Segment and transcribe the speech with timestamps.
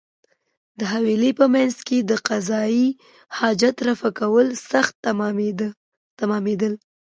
[0.79, 2.77] د حویلۍ په مېنځ کې د قضای
[3.37, 4.93] حاجت رفع کول سخت
[6.25, 6.73] تمامېدل.